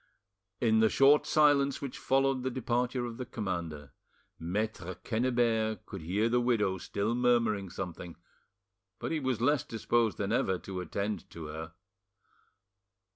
In 0.59 0.79
the 0.79 0.89
short 0.89 1.27
silence 1.27 1.79
which 1.79 1.99
followed 1.99 2.41
the 2.41 2.49
departure 2.49 3.05
of 3.05 3.17
the 3.17 3.25
commander, 3.27 3.91
Maitre 4.39 4.95
Quennebert 4.95 5.85
could 5.85 6.01
hear 6.01 6.27
the 6.27 6.41
widow 6.41 6.79
still 6.79 7.13
murmuring 7.13 7.69
something, 7.69 8.15
but 8.97 9.11
he 9.11 9.19
was 9.19 9.41
less 9.41 9.63
disposed 9.63 10.17
than 10.17 10.31
ever 10.31 10.57
to 10.57 10.81
attend 10.81 11.29
to 11.29 11.45
her. 11.49 11.73